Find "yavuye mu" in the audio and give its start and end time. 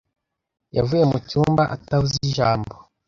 0.77-1.17